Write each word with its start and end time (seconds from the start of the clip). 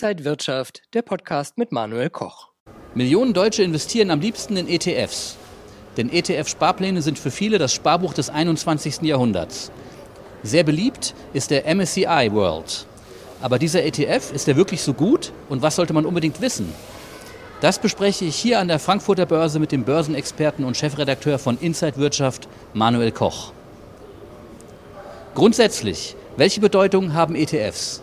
Inside 0.00 0.24
Wirtschaft, 0.24 0.82
der 0.94 1.02
Podcast 1.02 1.58
mit 1.58 1.72
Manuel 1.72 2.08
Koch. 2.08 2.50
Millionen 2.94 3.34
Deutsche 3.34 3.64
investieren 3.64 4.12
am 4.12 4.20
liebsten 4.20 4.56
in 4.56 4.68
ETFs. 4.68 5.36
Denn 5.96 6.08
ETF-Sparpläne 6.08 7.02
sind 7.02 7.18
für 7.18 7.32
viele 7.32 7.58
das 7.58 7.72
Sparbuch 7.72 8.14
des 8.14 8.30
21. 8.30 9.02
Jahrhunderts. 9.02 9.72
Sehr 10.44 10.62
beliebt 10.62 11.16
ist 11.32 11.50
der 11.50 11.66
MSCI 11.74 12.28
World. 12.30 12.86
Aber 13.40 13.58
dieser 13.58 13.82
ETF, 13.82 14.30
ist 14.32 14.46
er 14.46 14.54
wirklich 14.54 14.82
so 14.82 14.94
gut 14.94 15.32
und 15.48 15.62
was 15.62 15.74
sollte 15.74 15.94
man 15.94 16.06
unbedingt 16.06 16.40
wissen? 16.40 16.72
Das 17.60 17.80
bespreche 17.80 18.24
ich 18.24 18.36
hier 18.36 18.60
an 18.60 18.68
der 18.68 18.78
Frankfurter 18.78 19.26
Börse 19.26 19.58
mit 19.58 19.72
dem 19.72 19.82
Börsenexperten 19.82 20.64
und 20.64 20.76
Chefredakteur 20.76 21.40
von 21.40 21.58
Inside 21.58 21.96
Wirtschaft, 21.96 22.46
Manuel 22.72 23.10
Koch. 23.10 23.52
Grundsätzlich, 25.34 26.14
welche 26.36 26.60
Bedeutung 26.60 27.14
haben 27.14 27.34
ETFs? 27.34 28.00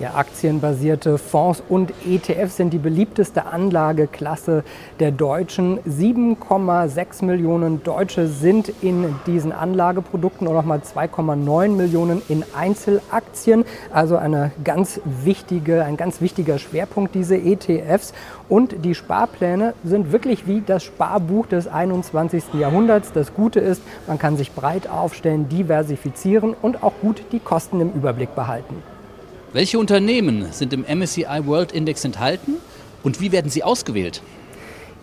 Ja, 0.00 0.14
aktienbasierte 0.16 1.18
Fonds 1.18 1.62
und 1.68 1.92
ETFs 2.04 2.56
sind 2.56 2.72
die 2.72 2.78
beliebteste 2.78 3.46
Anlageklasse 3.46 4.64
der 4.98 5.12
Deutschen. 5.12 5.78
7,6 5.82 7.24
Millionen 7.24 7.84
Deutsche 7.84 8.26
sind 8.26 8.72
in 8.82 9.14
diesen 9.24 9.52
Anlageprodukten 9.52 10.48
und 10.48 10.54
nochmal 10.54 10.80
2,9 10.80 11.68
Millionen 11.76 12.22
in 12.28 12.44
Einzelaktien. 12.58 13.64
Also 13.92 14.16
eine 14.16 14.50
ganz 14.64 15.00
wichtige, 15.04 15.84
ein 15.84 15.96
ganz 15.96 16.20
wichtiger 16.20 16.58
Schwerpunkt, 16.58 17.14
diese 17.14 17.36
ETFs. 17.36 18.14
Und 18.48 18.84
die 18.84 18.96
Sparpläne 18.96 19.74
sind 19.84 20.10
wirklich 20.10 20.48
wie 20.48 20.60
das 20.60 20.82
Sparbuch 20.82 21.46
des 21.46 21.68
21. 21.68 22.54
Jahrhunderts. 22.54 23.12
Das 23.12 23.32
Gute 23.32 23.60
ist, 23.60 23.80
man 24.08 24.18
kann 24.18 24.36
sich 24.36 24.50
breit 24.50 24.90
aufstellen, 24.90 25.48
diversifizieren 25.48 26.52
und 26.60 26.82
auch 26.82 26.94
gut 27.00 27.22
die 27.30 27.38
Kosten 27.38 27.80
im 27.80 27.92
Überblick 27.92 28.34
behalten. 28.34 28.93
Welche 29.54 29.78
Unternehmen 29.78 30.48
sind 30.50 30.72
im 30.72 30.80
MSCI 30.82 31.46
World 31.46 31.70
Index 31.70 32.04
enthalten 32.04 32.54
und 33.04 33.20
wie 33.20 33.30
werden 33.30 33.52
sie 33.52 33.62
ausgewählt? 33.62 34.20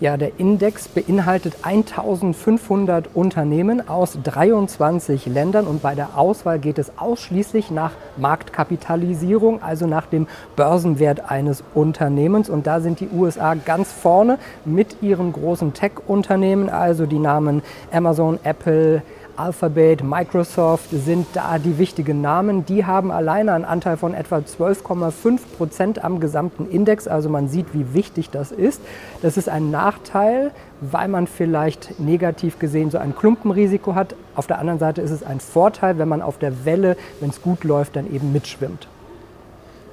Ja, 0.01 0.17
der 0.17 0.39
Index 0.39 0.89
beinhaltet 0.89 1.53
1500 1.61 3.07
Unternehmen 3.13 3.87
aus 3.87 4.17
23 4.21 5.27
Ländern 5.27 5.67
und 5.67 5.81
bei 5.81 5.95
der 5.95 6.17
Auswahl 6.17 6.59
geht 6.59 6.79
es 6.79 6.91
ausschließlich 6.97 7.71
nach 7.71 7.93
Marktkapitalisierung, 8.17 9.63
also 9.63 9.87
nach 9.87 10.05
dem 10.07 10.27
Börsenwert 10.57 11.31
eines 11.31 11.63
Unternehmens. 11.73 12.49
Und 12.49 12.67
da 12.67 12.81
sind 12.81 12.99
die 12.99 13.07
USA 13.07 13.53
ganz 13.53 13.93
vorne 13.93 14.37
mit 14.65 14.97
ihren 15.01 15.31
großen 15.31 15.73
Tech-Unternehmen, 15.73 16.69
also 16.69 17.05
die 17.05 17.19
Namen 17.19 17.61
Amazon, 17.93 18.37
Apple, 18.43 19.03
Alphabet, 19.37 20.03
Microsoft 20.03 20.89
sind 20.91 21.27
da 21.33 21.57
die 21.59 21.77
wichtigen 21.77 22.21
Namen. 22.21 22.65
Die 22.65 22.85
haben 22.85 23.11
alleine 23.11 23.53
einen 23.53 23.65
Anteil 23.65 23.97
von 23.97 24.13
etwa 24.13 24.37
12,5 24.37 25.39
Prozent 25.57 26.03
am 26.03 26.19
gesamten 26.19 26.69
Index. 26.69 27.07
Also 27.07 27.29
man 27.29 27.47
sieht, 27.47 27.73
wie 27.73 27.93
wichtig 27.93 28.29
das 28.29 28.51
ist. 28.51 28.81
Das 29.21 29.37
ist 29.37 29.49
ein 29.49 29.71
Nachteil, 29.71 30.51
weil 30.81 31.07
man 31.07 31.27
vielleicht 31.27 31.99
negativ 31.99 32.59
gesehen 32.59 32.91
so 32.91 32.97
ein 32.97 33.15
Klumpenrisiko 33.15 33.95
hat. 33.95 34.15
Auf 34.35 34.47
der 34.47 34.59
anderen 34.59 34.79
Seite 34.79 35.01
ist 35.01 35.11
es 35.11 35.23
ein 35.23 35.39
Vorteil, 35.39 35.97
wenn 35.97 36.07
man 36.07 36.21
auf 36.21 36.37
der 36.37 36.65
Welle, 36.65 36.97
wenn 37.19 37.29
es 37.29 37.41
gut 37.41 37.63
läuft, 37.63 37.95
dann 37.95 38.11
eben 38.13 38.31
mitschwimmt. 38.31 38.87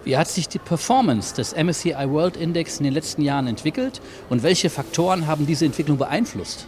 Wie 0.05 0.17
hat 0.17 0.29
sich 0.29 0.49
die 0.49 0.59
Performance 0.59 1.35
des 1.35 1.55
MSCI 1.55 2.11
World 2.11 2.37
Index 2.37 2.79
in 2.79 2.85
den 2.85 2.95
letzten 2.95 3.23
Jahren 3.23 3.47
entwickelt 3.47 4.01
und 4.31 4.43
welche 4.43 4.71
Faktoren 4.71 5.27
haben 5.27 5.47
diese 5.47 5.67
Entwicklung 5.67 5.99
beeinflusst? 5.99 6.67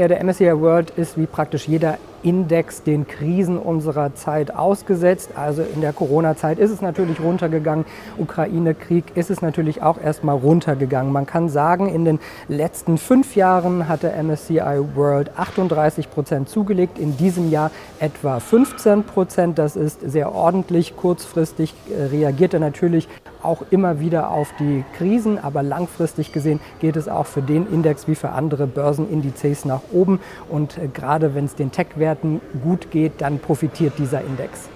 Ja, 0.00 0.08
der 0.08 0.24
MSCI 0.24 0.58
World 0.58 0.88
ist 0.96 1.18
wie 1.18 1.26
praktisch 1.26 1.68
jeder 1.68 1.98
Index 2.22 2.82
den 2.82 3.06
Krisen 3.06 3.58
unserer 3.58 4.14
Zeit 4.14 4.54
ausgesetzt. 4.54 5.30
Also 5.36 5.62
in 5.62 5.80
der 5.80 5.92
Corona-Zeit 5.92 6.58
ist 6.58 6.70
es 6.70 6.82
natürlich 6.82 7.20
runtergegangen. 7.20 7.84
Ukraine-Krieg 8.18 9.16
ist 9.16 9.30
es 9.30 9.42
natürlich 9.42 9.82
auch 9.82 10.00
erstmal 10.00 10.36
runtergegangen. 10.36 11.12
Man 11.12 11.26
kann 11.26 11.48
sagen, 11.48 11.88
in 11.88 12.04
den 12.04 12.18
letzten 12.48 12.98
fünf 12.98 13.36
Jahren 13.36 13.88
hat 13.88 14.02
der 14.02 14.20
MSCI 14.22 14.80
World 14.94 15.30
38 15.36 16.10
Prozent 16.10 16.48
zugelegt. 16.48 16.98
In 16.98 17.16
diesem 17.16 17.50
Jahr 17.50 17.70
etwa 17.98 18.40
15 18.40 19.04
Prozent. 19.04 19.58
Das 19.58 19.76
ist 19.76 20.00
sehr 20.00 20.34
ordentlich. 20.34 20.96
Kurzfristig 20.96 21.74
äh, 21.88 22.04
reagiert 22.04 22.54
er 22.54 22.60
natürlich 22.60 23.08
auch 23.42 23.62
immer 23.70 24.00
wieder 24.00 24.30
auf 24.30 24.52
die 24.58 24.84
Krisen, 24.96 25.38
aber 25.38 25.62
langfristig 25.62 26.32
gesehen 26.32 26.60
geht 26.80 26.96
es 26.96 27.08
auch 27.08 27.26
für 27.26 27.42
den 27.42 27.66
Index 27.72 28.06
wie 28.06 28.14
für 28.14 28.30
andere 28.30 28.66
Börsenindizes 28.66 29.64
nach 29.64 29.80
oben. 29.92 30.20
Und 30.48 30.78
äh, 30.78 30.88
gerade 30.88 31.34
wenn 31.34 31.44
es 31.44 31.54
den 31.54 31.72
Tech-Werten 32.10 32.40
gut 32.62 32.90
geht, 32.90 33.12
dann 33.18 33.38
profitiert 33.38 33.94
dieser 33.98 34.20
Index. 34.22 34.68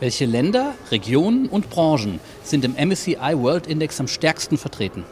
Welche 0.00 0.24
Länder, 0.24 0.72
Regionen 0.90 1.46
und 1.46 1.70
Branchen 1.70 2.20
sind 2.42 2.64
im 2.64 2.74
MSCI 2.74 3.34
World 3.34 3.66
Index 3.66 4.00
am 4.00 4.08
stärksten 4.08 4.58
vertreten? 4.58 5.04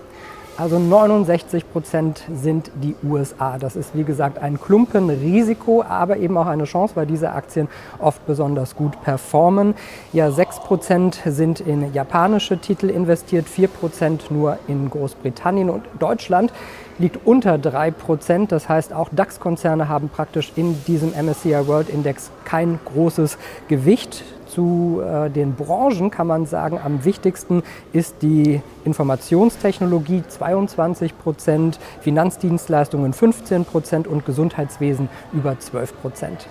Also 0.57 0.79
69 0.79 1.73
Prozent 1.73 2.23
sind 2.35 2.71
die 2.83 2.95
USA. 3.03 3.57
Das 3.57 3.77
ist 3.77 3.97
wie 3.97 4.03
gesagt 4.03 4.39
ein 4.39 4.61
Klumpenrisiko, 4.61 5.83
aber 5.83 6.19
eben 6.19 6.37
auch 6.37 6.49
eine 6.49 6.65
Chance, 6.65 6.97
weil 6.97 7.07
diese 7.07 7.31
Aktien 7.31 7.69
oft 7.99 8.27
besonders 8.27 8.77
gut 8.77 9.01
performen. 9.03 9.75
Ja, 10.13 10.31
6 10.31 10.59
Prozent 10.61 11.21
sind 11.25 11.61
in 11.61 11.95
japanische 11.95 12.59
Titel 12.59 12.91
investiert, 12.91 13.49
4 13.49 13.69
Prozent 13.69 14.31
nur 14.31 14.59
in 14.69 14.91
Großbritannien 14.91 15.71
und 15.71 15.85
Deutschland 15.99 16.53
liegt 17.01 17.27
unter 17.27 17.59
3 17.59 17.91
Prozent. 17.91 18.53
Das 18.53 18.69
heißt, 18.69 18.93
auch 18.93 19.09
DAX-Konzerne 19.11 19.89
haben 19.89 20.09
praktisch 20.09 20.53
in 20.55 20.85
diesem 20.85 21.11
MSCI 21.11 21.67
World 21.67 21.89
Index 21.89 22.31
kein 22.45 22.79
großes 22.85 23.39
Gewicht. 23.69 24.23
Zu 24.47 25.01
äh, 25.01 25.31
den 25.31 25.55
Branchen 25.55 26.11
kann 26.11 26.27
man 26.27 26.45
sagen, 26.45 26.79
am 26.83 27.05
wichtigsten 27.05 27.63
ist 27.93 28.17
die 28.21 28.61
Informationstechnologie 28.85 30.25
22 30.29 31.17
Prozent, 31.19 31.79
Finanzdienstleistungen 32.01 33.13
15 33.13 33.65
Prozent 33.65 34.07
und 34.09 34.27
Gesundheitswesen 34.27 35.09
über 35.33 35.59
12 35.59 36.01
Prozent. 36.01 36.47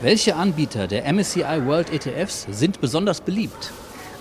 Welche 0.00 0.36
Anbieter 0.36 0.86
der 0.86 1.10
MSCI 1.12 1.66
World 1.66 1.92
ETFs 1.92 2.46
sind 2.50 2.80
besonders 2.80 3.20
beliebt? 3.20 3.72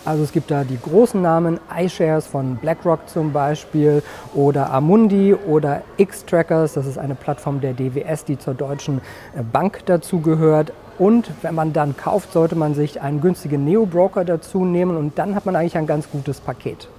Also 0.05 0.23
es 0.23 0.33
gibt 0.33 0.51
da 0.51 0.65
die 0.65 0.77
großen 0.77 1.21
Namen, 1.21 1.61
iShares 1.73 2.27
von 2.27 2.57
BlackRock 2.57 3.07
zum 3.07 3.31
Beispiel 3.31 4.03
oder 4.33 4.69
Amundi 4.71 5.33
oder 5.33 5.81
X-Trackers, 5.95 6.73
das 6.73 6.85
ist 6.85 6.97
eine 6.97 7.15
Plattform 7.15 7.61
der 7.61 7.73
DWS, 7.73 8.25
die 8.25 8.37
zur 8.37 8.53
Deutschen 8.53 8.99
äh, 9.33 9.41
Bank 9.43 9.85
dazugehört. 9.85 10.73
Und 10.99 11.31
wenn 11.41 11.55
man 11.55 11.71
dann 11.71 11.95
kauft, 11.95 12.33
sollte 12.33 12.55
man 12.55 12.75
sich 12.75 13.01
einen 13.01 13.21
günstigen 13.21 13.63
Neo-Broker 13.63 14.25
dazu 14.25 14.65
nehmen 14.65 14.97
und 14.97 15.17
dann 15.17 15.35
hat 15.35 15.45
man 15.45 15.55
eigentlich 15.55 15.77
ein 15.77 15.87
ganz 15.87 16.09
gutes 16.09 16.41
Paket. 16.41 16.89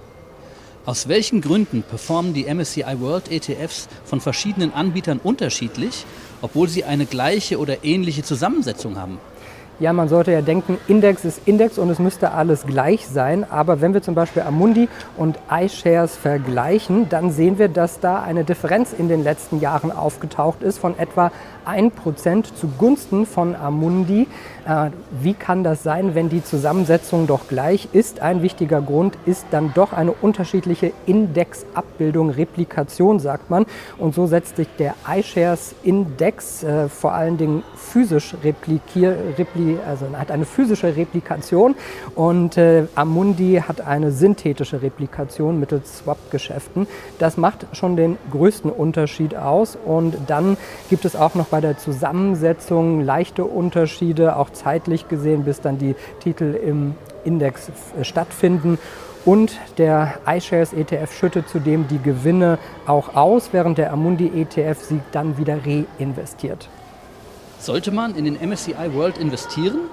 Aus 0.87 1.07
welchen 1.07 1.41
Gründen 1.41 1.83
performen 1.83 2.33
die 2.33 2.51
MSCI 2.51 2.99
World 2.99 3.31
ETFs 3.31 3.87
von 4.03 4.19
verschiedenen 4.19 4.73
Anbietern 4.73 5.19
unterschiedlich, 5.23 6.05
obwohl 6.41 6.69
sie 6.69 6.83
eine 6.83 7.05
gleiche 7.05 7.59
oder 7.59 7.83
ähnliche 7.83 8.23
Zusammensetzung 8.23 8.97
haben? 8.97 9.19
Ja, 9.77 9.91
man 9.91 10.07
sollte 10.07 10.31
ja 10.31 10.41
denken, 10.41 10.77
Index 10.87 11.25
ist 11.25 11.41
Index 11.45 11.77
und 11.77 11.89
es 11.89 11.99
müsste 11.99 12.31
alles 12.31 12.65
gleich 12.65 13.07
sein. 13.07 13.45
Aber 13.49 13.81
wenn 13.81 13.93
wir 13.93 14.01
zum 14.01 14.15
Beispiel 14.15 14.43
Amundi 14.43 14.87
und 15.17 15.37
iShares 15.51 16.15
vergleichen, 16.15 17.09
dann 17.09 17.31
sehen 17.31 17.59
wir, 17.59 17.67
dass 17.67 17.99
da 17.99 18.21
eine 18.21 18.45
Differenz 18.45 18.93
in 18.97 19.09
den 19.09 19.21
letzten 19.21 19.59
Jahren 19.59 19.91
aufgetaucht 19.91 20.63
ist 20.63 20.77
von 20.77 20.97
etwa 20.97 21.29
1% 21.65 22.53
zugunsten 22.55 23.25
von 23.25 23.55
Amundi. 23.55 24.27
Äh, 24.67 24.91
wie 25.21 25.33
kann 25.33 25.63
das 25.63 25.83
sein, 25.83 26.15
wenn 26.15 26.29
die 26.29 26.43
Zusammensetzung 26.43 27.27
doch 27.27 27.47
gleich 27.47 27.89
ist? 27.91 28.21
Ein 28.21 28.41
wichtiger 28.41 28.81
Grund 28.81 29.17
ist 29.25 29.45
dann 29.51 29.73
doch 29.73 29.91
eine 29.91 30.11
unterschiedliche 30.11 30.93
Indexabbildung, 31.05 32.29
Replikation 32.29 33.19
sagt 33.19 33.49
man. 33.49 33.65
Und 33.97 34.15
so 34.15 34.25
setzt 34.27 34.55
sich 34.55 34.67
der 34.79 34.95
iShares 35.07 35.75
Index 35.83 36.63
äh, 36.63 36.87
vor 36.87 37.13
allen 37.13 37.37
Dingen 37.37 37.63
physisch 37.75 38.35
replikier, 38.43 39.17
repli, 39.65 39.77
also 39.85 40.05
hat 40.17 40.31
eine 40.31 40.45
physische 40.45 40.95
Replikation 40.95 41.75
und 42.15 42.57
äh, 42.57 42.85
Amundi 42.95 43.61
hat 43.67 43.81
eine 43.81 44.11
synthetische 44.11 44.81
Replikation 44.81 45.59
mittels 45.59 45.99
Swap-Geschäften. 45.99 46.87
Das 47.19 47.37
macht 47.37 47.67
schon 47.73 47.95
den 47.95 48.17
größten 48.31 48.71
Unterschied 48.71 49.35
aus 49.35 49.77
und 49.83 50.15
dann 50.27 50.57
gibt 50.89 51.05
es 51.05 51.15
auch 51.15 51.35
noch 51.35 51.47
bei 51.47 51.61
der 51.61 51.77
Zusammensetzung 51.77 53.01
leichte 53.01 53.45
Unterschiede, 53.45 54.35
auch 54.37 54.49
zeitlich 54.51 55.07
gesehen, 55.07 55.43
bis 55.43 55.61
dann 55.61 55.77
die 55.77 55.95
Titel 56.19 56.55
im 56.55 56.95
Index 57.23 57.69
äh, 57.99 58.03
stattfinden. 58.03 58.77
Und 59.25 59.57
der 59.79 60.19
iShares 60.27 60.71
ETF 60.71 61.11
schüttet 61.11 61.49
zudem 61.49 61.87
die 61.87 61.99
Gewinne 61.99 62.59
auch 62.85 63.15
aus, 63.15 63.49
während 63.53 63.79
der 63.79 63.91
Amundi 63.91 64.27
ETF 64.27 64.83
sie 64.83 64.99
dann 65.11 65.39
wieder 65.39 65.57
reinvestiert. 65.65 66.69
Sollte 67.65 67.91
man 67.91 68.13
in 68.15 68.25
den 68.25 68.35
MSCI 68.35 68.93
World 68.93 69.17
investieren? 69.17 69.89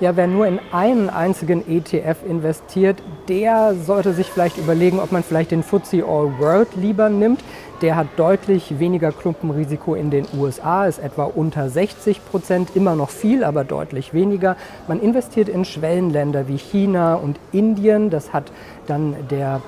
Ja, 0.00 0.16
wer 0.16 0.26
nur 0.26 0.46
in 0.46 0.60
einen 0.70 1.08
einzigen 1.08 1.66
ETF 1.66 2.18
investiert, 2.28 2.98
der 3.26 3.74
sollte 3.74 4.12
sich 4.12 4.26
vielleicht 4.26 4.58
überlegen, 4.58 5.00
ob 5.00 5.10
man 5.10 5.22
vielleicht 5.22 5.52
den 5.52 5.62
FTSE 5.62 6.04
All 6.04 6.38
World 6.38 6.68
lieber 6.76 7.08
nimmt. 7.08 7.40
Der 7.80 7.96
hat 7.96 8.08
deutlich 8.18 8.78
weniger 8.78 9.12
Klumpenrisiko 9.12 9.94
in 9.94 10.10
den 10.10 10.26
USA, 10.38 10.84
ist 10.84 10.98
etwa 10.98 11.24
unter 11.24 11.70
60 11.70 12.22
Prozent, 12.30 12.76
immer 12.76 12.96
noch 12.96 13.08
viel, 13.08 13.44
aber 13.44 13.64
deutlich 13.64 14.12
weniger. 14.12 14.54
Man 14.86 15.00
investiert 15.00 15.48
in 15.48 15.64
Schwellenländer 15.64 16.48
wie 16.48 16.58
China 16.58 17.14
und 17.14 17.38
Indien. 17.50 18.10
Das 18.10 18.34
hat 18.34 18.52
dann 18.86 19.16
der 19.30 19.62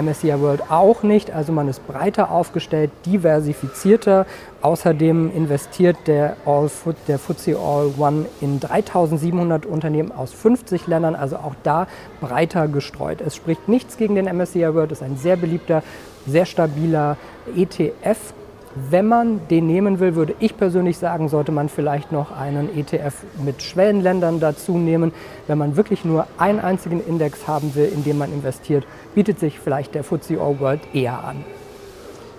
MSCI 0.00 0.40
World 0.40 0.70
auch 0.70 1.02
nicht, 1.02 1.30
also 1.30 1.52
man 1.52 1.68
ist 1.68 1.86
breiter 1.86 2.30
aufgestellt, 2.30 2.90
diversifizierter. 3.06 4.26
Außerdem 4.62 5.34
investiert 5.34 5.96
der, 6.06 6.36
All, 6.44 6.70
der 7.08 7.18
FTSE 7.18 7.56
All 7.56 7.92
One 7.98 8.26
in 8.40 8.60
3700 8.60 9.66
Unternehmen 9.66 10.12
aus 10.12 10.32
50 10.32 10.86
Ländern, 10.86 11.14
also 11.14 11.36
auch 11.36 11.54
da 11.62 11.86
breiter 12.20 12.68
gestreut. 12.68 13.20
Es 13.20 13.36
spricht 13.36 13.68
nichts 13.68 13.96
gegen 13.96 14.14
den 14.14 14.26
MSCI 14.26 14.74
World, 14.74 14.92
ist 14.92 15.02
ein 15.02 15.16
sehr 15.16 15.36
beliebter, 15.36 15.82
sehr 16.26 16.46
stabiler 16.46 17.16
ETF 17.56 18.34
wenn 18.74 19.06
man 19.06 19.48
den 19.48 19.66
nehmen 19.66 19.98
will, 19.98 20.14
würde 20.14 20.34
ich 20.38 20.56
persönlich 20.56 20.96
sagen, 20.96 21.28
sollte 21.28 21.50
man 21.50 21.68
vielleicht 21.68 22.12
noch 22.12 22.30
einen 22.30 22.68
ETF 22.76 23.14
mit 23.44 23.62
Schwellenländern 23.62 24.38
dazu 24.38 24.78
nehmen. 24.78 25.12
Wenn 25.48 25.58
man 25.58 25.76
wirklich 25.76 26.04
nur 26.04 26.28
einen 26.38 26.60
einzigen 26.60 27.04
Index 27.04 27.48
haben 27.48 27.74
will, 27.74 27.90
in 27.92 28.04
dem 28.04 28.18
man 28.18 28.32
investiert, 28.32 28.86
bietet 29.14 29.40
sich 29.40 29.58
vielleicht 29.58 29.96
der 29.96 30.04
FTSE 30.04 30.40
All 30.40 30.60
World 30.60 30.80
eher 30.92 31.24
an. 31.24 31.44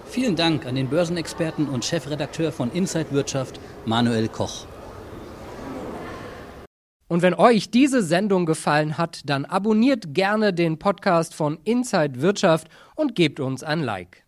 Vielen 0.06 0.38
Dank 0.38 0.66
an 0.66 0.76
den 0.76 0.88
Börsenexperten 0.88 1.68
und 1.68 1.84
Chefredakteur 1.84 2.52
von 2.52 2.72
Inside 2.72 3.12
Wirtschaft, 3.12 3.60
Manuel 3.86 4.30
Koch. 4.30 4.66
Und 7.10 7.22
wenn 7.22 7.34
euch 7.34 7.72
diese 7.72 8.02
Sendung 8.02 8.46
gefallen 8.46 8.98
hat, 8.98 9.22
dann 9.26 9.44
abonniert 9.44 10.14
gerne 10.14 10.54
den 10.54 10.80
Podcast 10.80 11.36
von 11.36 11.60
Inside 11.66 12.22
Wirtschaft 12.22 12.70
und 12.96 13.16
gebt 13.16 13.42
uns 13.42 13.64
ein 13.64 13.82
Like. 13.82 14.24